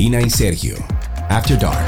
[0.00, 0.76] Karina y Sergio.
[1.28, 1.86] After Dark.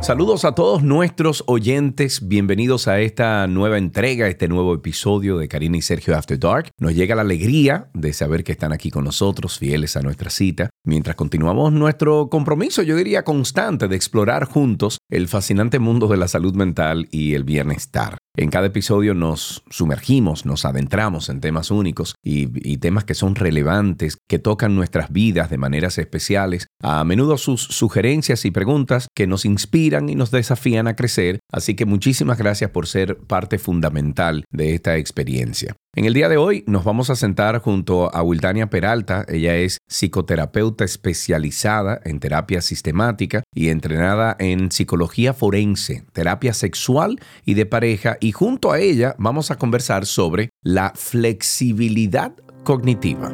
[0.00, 5.78] Saludos a todos nuestros oyentes, bienvenidos a esta nueva entrega, este nuevo episodio de Karina
[5.78, 6.70] y Sergio After Dark.
[6.78, 10.70] Nos llega la alegría de saber que están aquí con nosotros, fieles a nuestra cita,
[10.84, 16.28] mientras continuamos nuestro compromiso, yo diría constante, de explorar juntos el fascinante mundo de la
[16.28, 18.18] salud mental y el bienestar.
[18.36, 24.18] En cada episodio nos sumergimos, nos adentramos en temas únicos y, temas que son relevantes,
[24.28, 29.44] que tocan nuestras vidas de maneras especiales, a menudo sus sugerencias y preguntas que nos
[29.44, 34.74] inspiran y nos desafían a crecer, así que muchísimas gracias por ser parte fundamental de
[34.74, 35.76] esta experiencia.
[35.96, 39.24] En el día de hoy nos vamos a sentar junto a Wildania Peralta.
[39.28, 47.54] Ella es psicoterapeuta especializada en terapia sistemática y entrenada en psicología forense, terapia sexual y
[47.54, 48.16] de pareja.
[48.18, 52.34] Y junto a ella vamos a conversar sobre la flexibilidad
[52.64, 53.32] cognitiva.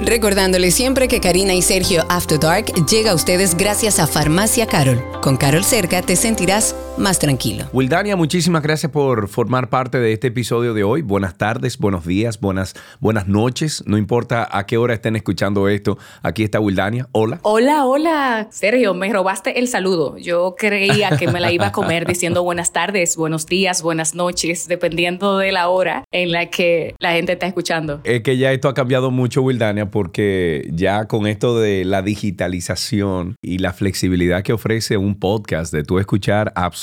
[0.00, 5.00] Recordándole siempre que Karina y Sergio After Dark llega a ustedes gracias a Farmacia Carol.
[5.20, 7.64] Con Carol cerca te sentirás más tranquilo.
[7.72, 11.02] Wildania, muchísimas gracias por formar parte de este episodio de hoy.
[11.02, 13.82] Buenas tardes, buenos días, buenas, buenas noches.
[13.86, 15.98] No importa a qué hora estén escuchando esto.
[16.22, 17.08] Aquí está Wildania.
[17.12, 17.38] Hola.
[17.42, 18.48] Hola, hola.
[18.50, 20.18] Sergio, me robaste el saludo.
[20.18, 24.68] Yo creía que me la iba a comer diciendo buenas tardes, buenos días, buenas noches,
[24.68, 28.00] dependiendo de la hora en la que la gente está escuchando.
[28.04, 33.36] Es que ya esto ha cambiado mucho, Wildania porque ya con esto de la digitalización
[33.42, 36.81] y la flexibilidad que ofrece un podcast de tú escuchar absolutamente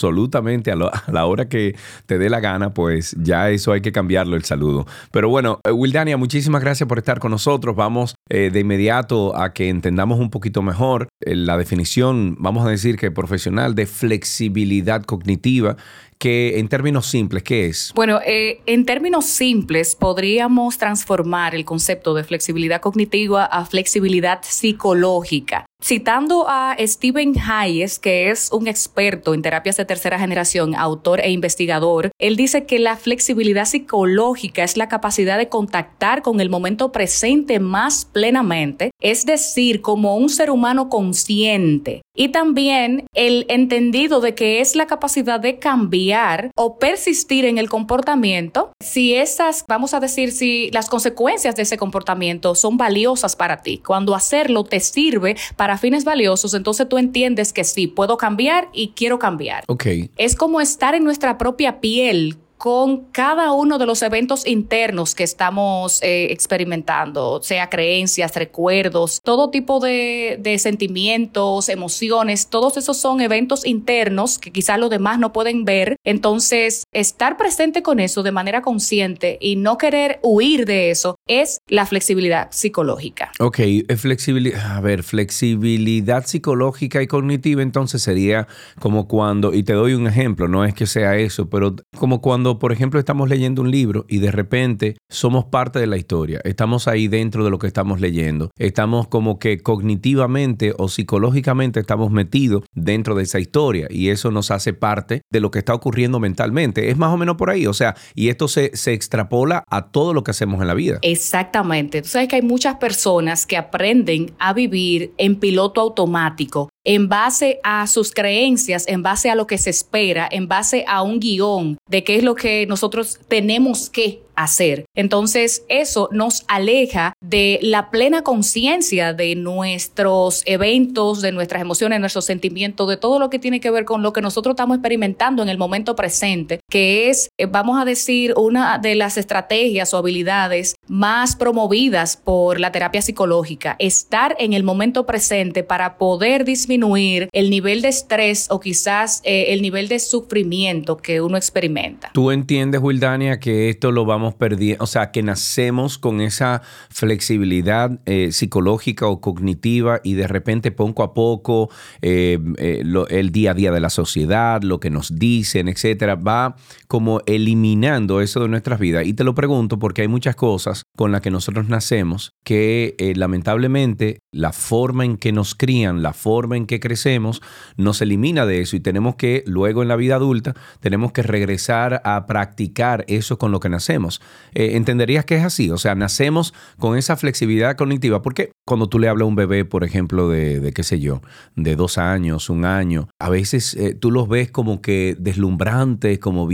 [0.72, 0.76] a,
[1.12, 4.86] la hora que te dé la gana, pues ya eso hay que cambiarlo el saludo.
[5.12, 7.76] Pero bueno, eh, Wildania, muchísimas gracias por estar con nosotros.
[7.76, 12.70] Vamos eh, de inmediato a que entendamos un poquito mejor eh, la definición, vamos a
[12.70, 15.78] decir que profesional, de flexibilidad cognitiva
[16.20, 17.94] que en términos simples, ¿qué es?
[17.96, 25.66] Bueno, eh, en términos simples podríamos transformar el concepto de flexibilidad cognitiva a flexibilidad psicológica.
[25.82, 31.32] Citando a Stephen Hayes, que es un experto en terapias de tercera generación, autor e
[31.32, 36.92] investigador, él dice que la flexibilidad psicológica es la capacidad de contactar con el momento
[36.92, 42.02] presente más plenamente, es decir, como un ser humano consciente.
[42.14, 46.09] Y también el entendido de que es la capacidad de cambiar
[46.56, 51.78] o persistir en el comportamiento si esas, vamos a decir, si las consecuencias de ese
[51.78, 53.82] comportamiento son valiosas para ti.
[53.86, 58.70] Cuando hacerlo te sirve para para fines valiosos, entonces tú entiendes que sí, puedo cambiar
[58.74, 59.66] y quiero cambiar.
[59.68, 59.86] Ok.
[60.18, 65.24] Es como estar en nuestra propia piel con cada uno de los eventos internos que
[65.24, 73.66] estamos eh, experimentando, sea creencias, recuerdos, todo tipo de, sentimientos, emociones, todos esos son eventos
[73.66, 75.96] internos que quizás los demás no pueden ver.
[76.04, 81.60] Entonces, estar presente con eso de manera consciente y no querer huir de eso es
[81.68, 83.32] la flexibilidad psicológica.
[83.40, 83.60] Ok,
[83.96, 88.50] flexibilidad, a ver, flexibilidad psicológica y cognitiva entonces sería
[88.82, 92.49] como cuando, y te doy un ejemplo, no es que sea eso, pero como cuando
[92.58, 96.88] por ejemplo, estamos leyendo un libro y de repente somos parte de la historia, estamos
[96.88, 102.64] ahí dentro de lo que estamos leyendo, estamos como que cognitivamente o psicológicamente estamos metidos
[102.74, 106.90] dentro de esa historia y eso nos hace parte de lo que está ocurriendo mentalmente.
[106.90, 110.14] Es más o menos por ahí, o sea, y esto se, se extrapola a todo
[110.14, 111.00] lo que hacemos en la vida.
[111.02, 112.02] Exactamente.
[112.02, 117.60] Tú sabes que hay muchas personas que aprenden a vivir en piloto automático en base
[117.62, 121.78] a sus creencias, en base a lo que se espera, en base a un guion
[121.88, 124.86] de qué es lo que nosotros tenemos que hacer.
[124.96, 132.24] Entonces, eso nos aleja de la plena conciencia de nuestros eventos, de nuestras emociones, nuestros
[132.24, 135.50] sentimientos, de todo lo que tiene que ver con lo que nosotros estamos experimentando en
[135.50, 140.76] el momento presente, que es, eh, vamos a decir, una de las estrategias o habilidades
[140.88, 147.50] más promovidas por la terapia psicológica, estar en el momento presente para poder disminuir el
[147.50, 152.12] nivel de estrés o quizás eh, el nivel de sufrimiento que uno experimenta.
[152.14, 158.00] ¿Tú entiendes, Wildania, que esto lo vamos perdiendo, o sea, que nacemos con esa flexibilidad
[158.06, 161.70] eh, psicológica o cognitiva y de repente poco a poco
[162.02, 166.56] eh, eh, el día a día de la sociedad, lo que nos dicen, etcétera, va
[166.90, 169.06] como eliminando eso de nuestras vidas.
[169.06, 174.20] Y te lo pregunto porque hay muchas cosas con las que nosotros nacemos que lamentablemente
[174.32, 177.42] la forma en que nos crían, la forma en que crecemos,
[177.78, 182.02] nos elimina de eso y tenemos que luego en la vida adulta, tenemos que regresar
[182.04, 184.22] a practicar eso con lo que nacemos.
[184.54, 185.70] Eh, entenderías que es así.
[185.70, 188.22] O sea, nacemos con esa flexibilidad cognitiva.
[188.22, 191.22] Porque cuando tú le hablas a un bebé, por ejemplo, de, qué sé yo,
[191.56, 196.48] de dos años, un año, a veces eh, tú los ves como que deslumbrantes, como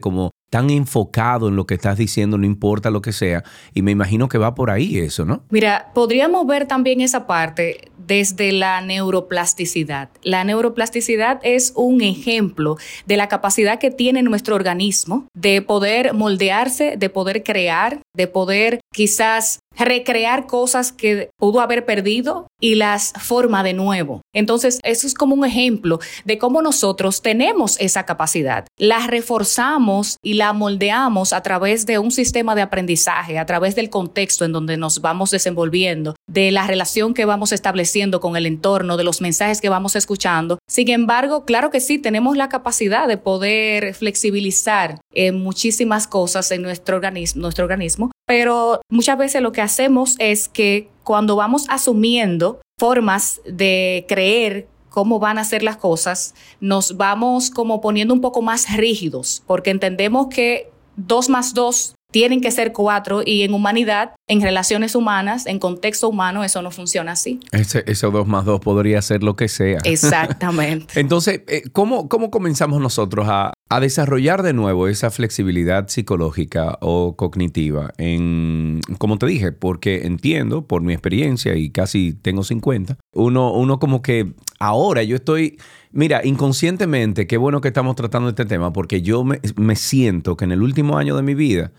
[0.00, 3.42] como tan enfocado en lo que estás diciendo, no importa lo que sea.
[3.72, 5.42] Y me imagino que va por ahí eso, ¿no?
[5.50, 10.10] Mira, podríamos ver también esa parte desde la neuroplasticidad.
[10.22, 12.76] La neuroplasticidad es un ejemplo
[13.06, 18.80] de la capacidad que tiene nuestro organismo de poder moldearse, de poder crear, de poder
[18.92, 24.22] quizás recrear cosas que pudo haber perdido y las forma de nuevo.
[24.32, 28.66] Entonces, eso es como un ejemplo de cómo nosotros tenemos esa capacidad.
[28.78, 33.90] La reforzamos y la moldeamos a través de un sistema de aprendizaje, a través del
[33.90, 38.96] contexto en donde nos vamos desenvolviendo, de la relación que vamos estableciendo con el entorno,
[38.96, 40.58] de los mensajes que vamos escuchando.
[40.68, 46.62] Sin embargo, claro que sí, tenemos la capacidad de poder flexibilizar eh, muchísimas cosas en
[46.62, 52.60] nuestro organismo, nuestro organismo pero muchas veces lo que hacemos es que cuando vamos asumiendo
[52.78, 58.42] formas de creer cómo van a ser las cosas, nos vamos como poniendo un poco
[58.42, 64.12] más rígidos, porque entendemos que dos más dos tienen que ser cuatro y en humanidad,
[64.28, 67.40] en relaciones humanas, en contexto humano, eso no funciona así.
[67.50, 69.80] Ese, eso dos más dos podría ser lo que sea.
[69.82, 70.94] Exactamente.
[71.00, 77.16] Entonces, eh, ¿cómo, ¿cómo comenzamos nosotros a, a desarrollar de nuevo esa flexibilidad psicológica o
[77.16, 83.52] cognitiva en, como te dije, porque entiendo por mi experiencia y casi tengo 50, uno,
[83.52, 85.58] uno como que ahora yo estoy,
[85.90, 90.44] mira, inconscientemente, qué bueno que estamos tratando este tema, porque yo me, me siento que
[90.44, 91.72] en el último año de mi vida,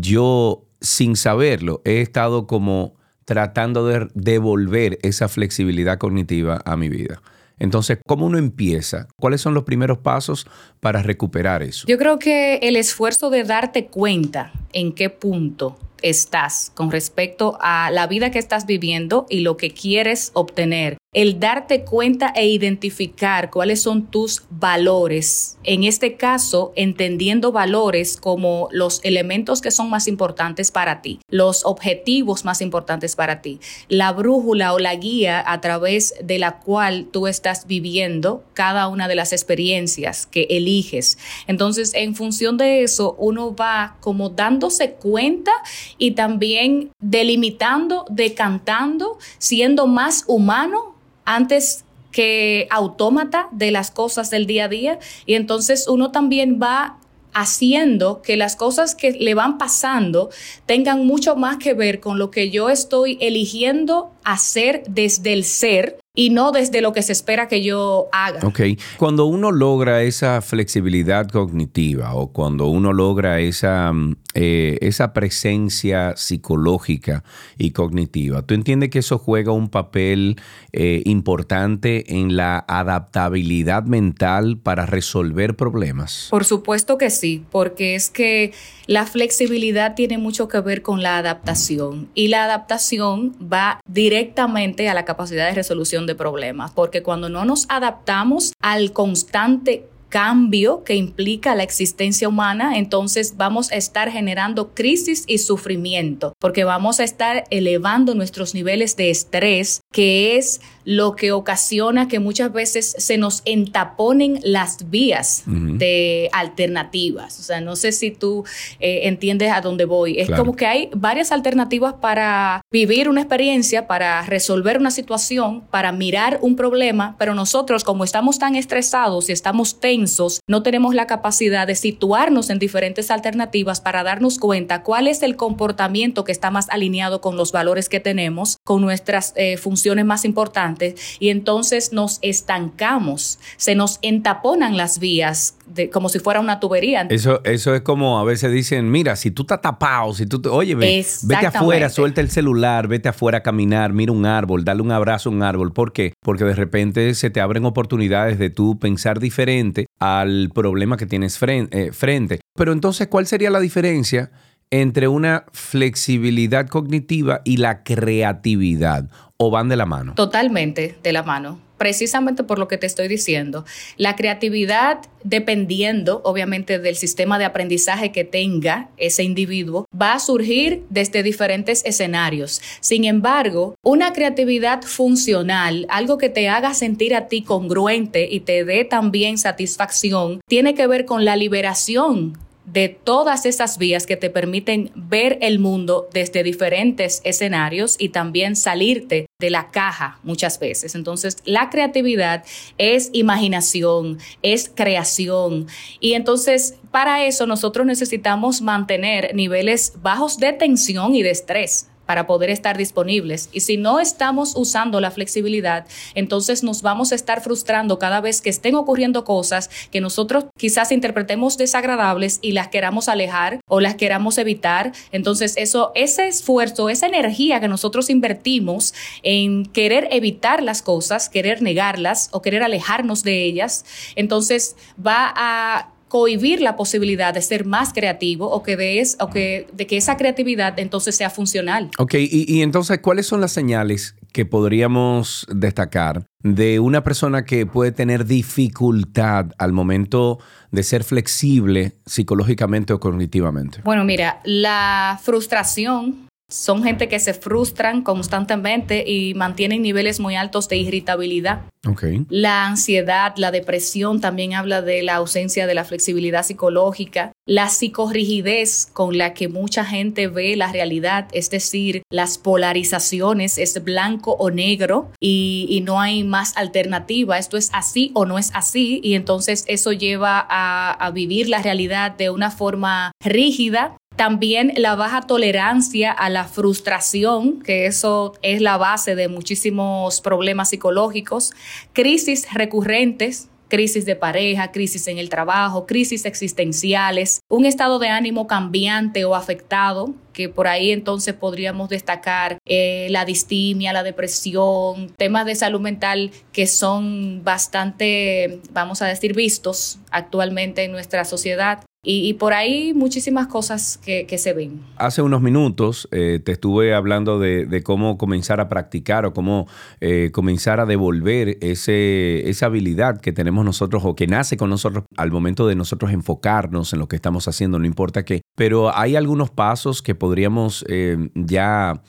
[0.00, 2.94] yo sin saberlo, he estado como
[3.24, 7.22] tratando de devolver esa flexibilidad cognitiva a mi vida.
[7.58, 9.06] Entonces, ¿cómo uno empieza?
[9.16, 10.46] ¿Cuáles son los primeros pasos
[10.80, 11.86] para recuperar eso?
[11.86, 17.90] Yo creo que el esfuerzo de darte cuenta en qué punto estás con respecto a
[17.92, 23.50] la vida que estás viviendo y lo que quieres obtener el darte cuenta e identificar
[23.50, 25.58] cuáles son tus valores.
[25.62, 31.66] En este caso, entendiendo valores como los elementos que son más importantes para ti, los
[31.66, 37.06] objetivos más importantes para ti, la brújula o la guía a través de la cual
[37.12, 41.18] tú estás viviendo cada una de las experiencias que eliges.
[41.46, 45.52] Entonces, en función de eso, uno va como dándose cuenta
[45.98, 54.66] y también delimitando, decantando, siendo más humano antes que autómata de las cosas del día
[54.66, 56.98] a día y entonces uno también va
[57.34, 60.30] haciendo que las cosas que le van pasando
[60.66, 65.98] tengan mucho más que ver con lo que yo estoy eligiendo hacer desde el ser
[66.14, 68.46] y no desde lo que se espera que yo haga.
[68.46, 68.60] Ok.
[68.98, 76.14] Cuando uno logra esa flexibilidad cognitiva o cuando uno logra esa, mm, eh, esa presencia
[76.16, 77.24] psicológica
[77.58, 80.36] y cognitiva, ¿tú entiendes que eso juega un papel
[80.72, 86.28] eh, importante en la adaptabilidad mental para resolver problemas?
[86.30, 88.52] Por supuesto que sí, porque es que
[88.86, 94.94] la flexibilidad tiene mucho que ver con la adaptación y la adaptación va directamente a
[94.94, 100.94] la capacidad de resolución de problemas, porque cuando no nos adaptamos al constante cambio que
[100.94, 107.04] implica la existencia humana, entonces vamos a estar generando crisis y sufrimiento, porque vamos a
[107.04, 113.18] estar elevando nuestros niveles de estrés, que es lo que ocasiona que muchas veces se
[113.18, 117.38] nos entaponen las vías de alternativas.
[117.38, 118.44] O sea, no sé si tú
[118.80, 120.18] eh, entiendes a dónde voy.
[120.18, 125.92] Es como que hay varias alternativas para vivir una experiencia, para resolver una situación, para
[125.92, 131.06] mirar un problema, pero nosotros como estamos tan estresados y estamos tensos, no tenemos la
[131.06, 136.50] capacidad de situarnos en diferentes alternativas para darnos cuenta cuál es el comportamiento que está
[136.50, 140.71] más alineado con los valores que tenemos, con nuestras eh, funciones más importantes
[141.18, 147.06] y entonces nos estancamos, se nos entaponan las vías de, como si fuera una tubería.
[147.08, 150.74] Eso, eso es como a veces dicen, mira, si tú estás tapado, si tú, oye,
[150.74, 155.30] vete afuera, suelta el celular, vete afuera a caminar, mira un árbol, dale un abrazo
[155.30, 155.72] a un árbol.
[155.72, 156.12] ¿Por qué?
[156.20, 161.38] Porque de repente se te abren oportunidades de tú pensar diferente al problema que tienes
[161.38, 161.86] frente.
[161.86, 162.40] Eh, frente.
[162.54, 164.30] Pero entonces, ¿cuál sería la diferencia?
[164.72, 170.14] Entre una flexibilidad cognitiva y la creatividad o van de la mano?
[170.14, 171.60] Totalmente de la mano.
[171.76, 173.66] Precisamente por lo que te estoy diciendo.
[173.96, 180.84] La creatividad, dependiendo obviamente del sistema de aprendizaje que tenga ese individuo, va a surgir
[180.90, 182.62] desde diferentes escenarios.
[182.80, 188.64] Sin embargo, una creatividad funcional, algo que te haga sentir a ti congruente y te
[188.64, 194.30] dé también satisfacción, tiene que ver con la liberación de todas esas vías que te
[194.30, 200.94] permiten ver el mundo desde diferentes escenarios y también salirte de la caja muchas veces.
[200.94, 202.44] Entonces, la creatividad
[202.78, 205.66] es imaginación, es creación.
[205.98, 212.26] Y entonces, para eso nosotros necesitamos mantener niveles bajos de tensión y de estrés para
[212.26, 213.48] poder estar disponibles.
[213.52, 218.40] Y si no estamos usando la flexibilidad, entonces nos vamos a estar frustrando cada vez
[218.40, 223.94] que estén ocurriendo cosas que nosotros quizás interpretemos desagradables y las queramos alejar o las
[223.94, 224.92] queramos evitar.
[225.12, 231.62] Entonces, eso, ese esfuerzo, esa energía que nosotros invertimos en querer evitar las cosas, querer
[231.62, 233.84] negarlas o querer alejarnos de ellas,
[234.16, 239.66] entonces va a cohibir la posibilidad de ser más creativo o que de, o que,
[239.72, 241.88] de que esa creatividad entonces sea funcional.
[241.96, 247.64] Ok, y, y entonces, ¿cuáles son las señales que podríamos destacar de una persona que
[247.64, 250.38] puede tener dificultad al momento
[250.70, 253.80] de ser flexible psicológicamente o cognitivamente?
[253.82, 260.68] Bueno, mira, la frustración son gente que se frustran constantemente y mantienen niveles muy altos
[260.68, 261.62] de irritabilidad.
[261.84, 262.24] Okay.
[262.28, 268.86] La ansiedad, la depresión también habla de la ausencia de la flexibilidad psicológica, la psicorrigidez
[268.92, 274.50] con la que mucha gente ve la realidad, es decir, las polarizaciones, es blanco o
[274.50, 279.14] negro y, y no hay más alternativa, esto es así o no es así y
[279.14, 285.22] entonces eso lleva a, a vivir la realidad de una forma rígida también la baja
[285.22, 291.52] tolerancia a la frustración, que eso es la base de muchísimos problemas psicológicos,
[291.92, 298.46] crisis recurrentes, crisis de pareja, crisis en el trabajo, crisis existenciales, un estado de ánimo
[298.46, 305.46] cambiante o afectado, que por ahí entonces podríamos destacar eh, la distimia, la depresión, temas
[305.46, 311.82] de salud mental que son bastante, vamos a decir, vistos actualmente en nuestra sociedad.
[312.04, 314.80] Y, por ahí muchísimas cosas que, se ven.
[314.96, 319.68] Hace unos minutos eh, te estuve hablando de, cómo comenzar a practicar o cómo
[320.00, 325.04] eh, comenzar a devolver ese, esa habilidad que tenemos nosotros o que nace con nosotros
[325.16, 328.42] al momento de nosotros enfocarnos en lo que estamos haciendo, no importa qué.
[328.56, 332.02] Pero hay algunos pasos que podríamos eh, ya...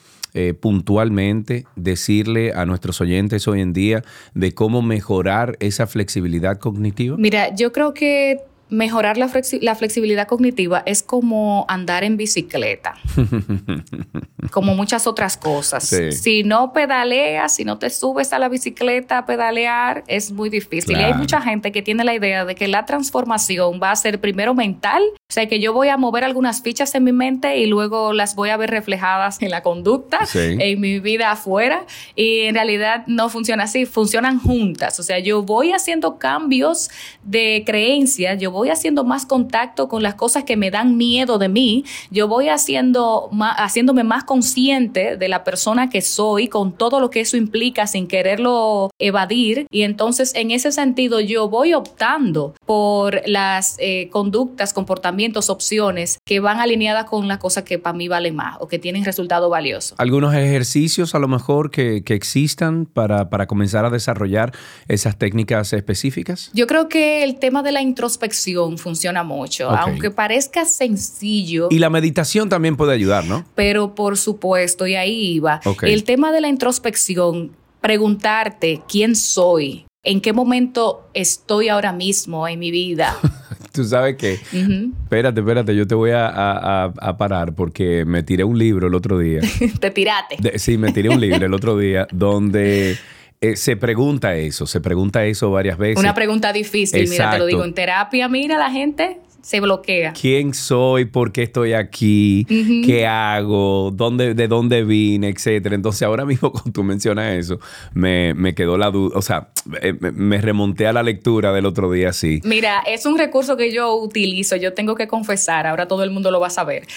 [0.62, 4.02] puntualmente decirle a nuestros oyentes hoy en día
[4.34, 7.18] de cómo mejorar esa flexibilidad cognitiva?
[7.20, 8.40] Mira, yo creo que
[8.70, 12.96] mejorar la, flexibilidad cognitiva es como andar en bicicleta,
[14.52, 15.94] como muchas otras cosas.
[16.12, 20.98] Si no pedaleas, si no te subes a la bicicleta a pedalear, es muy difícil.
[20.98, 24.20] Y hay mucha gente que tiene la idea de que la transformación va a ser
[24.20, 27.66] primero mental, o sea, que yo voy a mover algunas fichas en mi mente y
[27.66, 31.86] luego las voy a ver reflejadas en la conducta, en mi vida afuera.
[32.16, 35.00] Y en realidad no funciona así, funcionan juntas.
[35.00, 36.90] O sea, yo voy haciendo cambios
[37.24, 41.50] de creencias, yo voy haciendo más contacto con las cosas que me dan miedo de
[41.50, 47.10] mí, yo voy haciendo haciéndome más consciente de la persona que soy con todo lo
[47.10, 49.68] que eso implica sin quererlo evadir.
[49.70, 56.40] Y entonces en ese sentido yo voy optando por las eh, conductas, comportamientos, opciones que
[56.40, 59.96] van alineadas con las cosas que para mí valen más o que tienen resultado valioso.
[59.98, 64.54] Algunos ejercicios a lo mejor que, que existan para, para comenzar a desarrollar
[64.88, 66.52] esas técnicas específicas?
[66.54, 71.68] Yo creo que el tema de la introspección funciona mucho, aunque parezca sencillo.
[71.70, 73.46] Y la meditación también puede ayudar, ¿no?
[73.56, 75.62] Pero por supuesto, y ahí iba.
[75.82, 77.52] El tema de la introspección,
[77.82, 83.16] preguntarte quién soy, en qué momento estoy ahora mismo en mi vida.
[83.72, 88.88] Tú sabes que, espérate, espérate, yo te voy a, parar porque me tiré un libro
[88.88, 89.42] el otro día.
[89.80, 90.60] te tiraste.
[90.60, 92.98] sí, me tiré un libro el otro día donde
[93.42, 95.98] eh, se pregunta eso, se pregunta eso varias veces.
[95.98, 100.14] Una pregunta difícil, mira, te lo digo, en terapia, mira, la gente se bloquea.
[100.14, 101.06] ¿Quién soy?
[101.06, 102.46] ¿Por qué estoy aquí?
[102.86, 103.92] ¿Qué hago?
[103.94, 105.28] ¿Dónde, ¿De dónde vine?
[105.30, 105.76] Etcétera.
[105.76, 107.60] Entonces, ahora mismo, cuando tú mencionas eso,
[107.94, 109.18] me, quedó la duda.
[109.18, 109.50] O sea,
[109.82, 112.42] eh, me, remonté a la lectura del otro día, sí.
[112.46, 114.56] Mira, es un recurso que yo utilizo.
[114.56, 116.88] Yo tengo que confesar, ahora todo el mundo lo va a saber,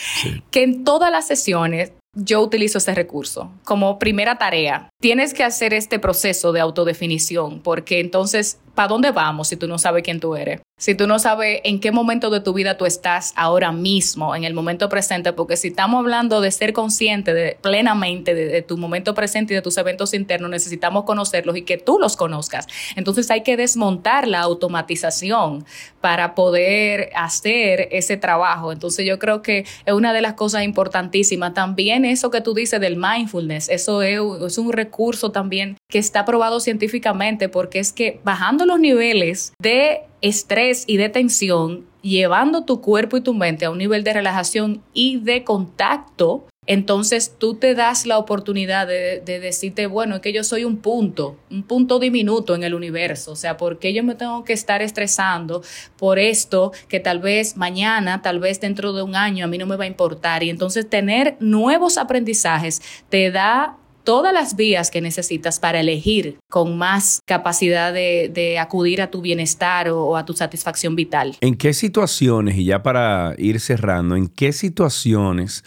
[0.53, 4.89] que en todas las sesiones yo utilizo ese recurso como primera tarea.
[5.01, 9.79] Tienes que hacer este proceso de autodefinición porque entonces, ¿para dónde vamos si tú no
[9.79, 10.61] sabes quién tú eres?
[10.79, 14.45] Si tú no sabes en qué momento de tu vida tú estás ahora mismo, en
[14.45, 19.15] el momento presente, porque si estamos hablando de ser consciente de, plenamente de, tu momento
[19.15, 22.67] presente y de tus eventos internos, necesitamos conocerlos y que tú los conozcas.
[22.95, 25.65] Entonces hay que desmontar la automatización
[26.01, 28.71] para poder hacer ese trabajo.
[28.71, 31.55] Entonces yo creo que es una de las cosas importantísimas.
[31.55, 36.61] También eso que tú dices del mindfulness, eso es, un recurso también que está probado
[36.61, 43.17] científicamente porque es que bajando los niveles de estrés y de tensión, llevando tu cuerpo
[43.17, 48.07] y tu mente a un nivel de relajación y de contacto, entonces tú te das
[48.07, 52.65] la oportunidad de, decirte, bueno, es que yo soy un punto, un punto diminuto en
[52.65, 53.33] el universo.
[53.33, 55.63] O sea, ¿por qué yo me tengo que estar estresando
[55.97, 59.67] por esto que tal vez mañana, tal vez dentro de un año a mí no
[59.67, 60.43] me va a importar?
[60.43, 66.79] Y entonces tener nuevos aprendizajes te da todas las vías que necesitas para elegir con
[66.79, 71.37] más capacidad de, acudir a tu bienestar o, a tu satisfacción vital.
[71.41, 75.65] ¿En qué situaciones, y ya para ir cerrando, en qué situaciones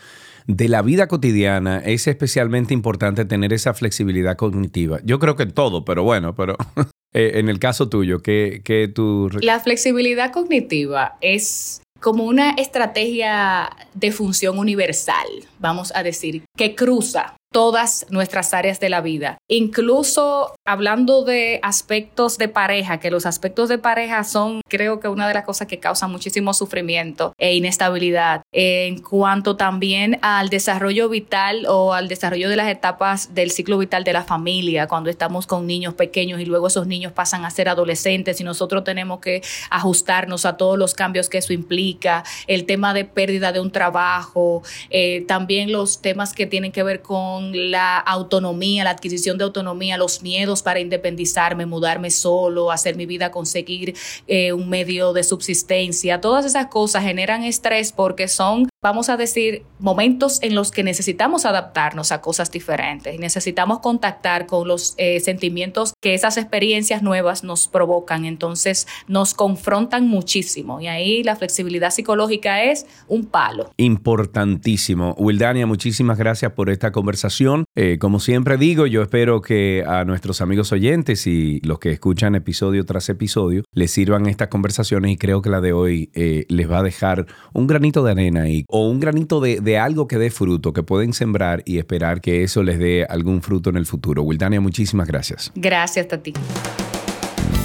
[0.49, 4.99] de la vida cotidiana es especialmente importante tener esa flexibilidad cognitiva.
[5.03, 6.57] Yo creo que todo, pero bueno, pero
[7.13, 9.29] eh, en el caso tuyo, ¿qué, qué tú...
[9.41, 15.27] La flexibilidad cognitiva es como una estrategia de función universal,
[15.59, 19.39] vamos a decir, que cruza todas nuestras áreas de la vida.
[19.47, 25.27] Incluso hablando de aspectos de pareja, que los aspectos de pareja son creo que una
[25.27, 31.65] de las cosas que causa muchísimo sufrimiento e inestabilidad en cuanto también al desarrollo vital
[31.67, 35.65] o al desarrollo de las etapas del ciclo vital de la familia, cuando estamos con
[35.65, 39.41] niños pequeños y luego esos niños pasan a ser adolescentes y nosotros tenemos que
[39.71, 44.61] ajustarnos a todos los cambios que eso implica, el tema de pérdida de un trabajo,
[44.89, 49.97] eh, también los temas que tienen que ver con la autonomía, la adquisición de autonomía,
[49.97, 53.95] los miedos para independizarme, mudarme solo, hacer mi vida, conseguir
[54.27, 56.21] eh, un medio de subsistencia.
[56.21, 61.45] Todas esas cosas generan estrés porque son vamos a decir, momentos en los que necesitamos
[61.45, 67.67] adaptarnos a cosas diferentes necesitamos contactar con los eh, sentimientos que esas experiencias nuevas nos
[67.67, 68.25] provocan.
[68.25, 73.71] Entonces nos confrontan muchísimo y ahí la flexibilidad psicológica es un palo.
[73.77, 75.15] Importantísimo.
[75.17, 77.65] Wildania, muchísimas gracias por esta conversación.
[77.75, 82.35] Eh, como siempre digo, yo espero que a nuestros amigos oyentes y los que escuchan
[82.35, 86.69] episodio tras episodio les sirvan estas conversaciones y creo que la de hoy eh, les
[86.69, 90.29] va a dejar un granito de arena y o un granito de, algo que dé
[90.29, 94.23] fruto, que pueden sembrar y esperar que eso les dé algún fruto en el futuro.
[94.23, 95.51] Wildania, muchísimas gracias.
[95.55, 96.33] Gracias a ti.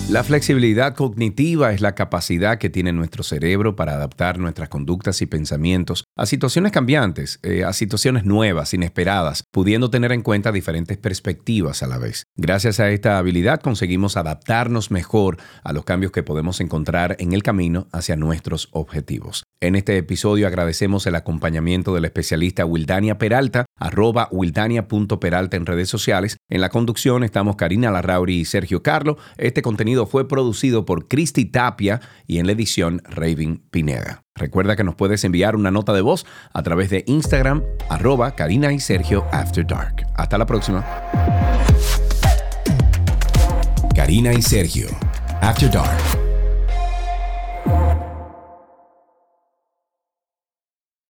[0.10, 5.28] La flexibilidad cognitiva es la capacidad que tiene nuestro cerebro para adaptar nuestras conductas y
[5.28, 11.84] pensamientos a situaciones cambiantes, eh, a situaciones nuevas, inesperadas, pudiendo tener en cuenta diferentes perspectivas
[11.84, 12.26] a la vez.
[12.36, 17.44] Gracias a esta habilidad conseguimos adaptarnos mejor a los cambios que podemos encontrar en el
[17.44, 19.44] camino hacia nuestros objetivos.
[19.62, 26.38] En este episodio agradecemos el acompañamiento del especialista Wildania Peralta, arroba wildania.peralta en redes sociales.
[26.50, 29.18] En la conducción estamos Karina Larrauri y Sergio Carlo.
[29.38, 34.22] Este contenido fue producido por Cristi Tapia y en la edición Raven Pineda.
[34.34, 38.72] Recuerda que nos puedes enviar una nota de voz a través de Instagram, arroba Karina
[38.72, 40.08] y Sergio After Dark.
[40.16, 40.86] Hasta la próxima.
[43.94, 44.88] Karina y Sergio
[45.42, 46.19] After Dark.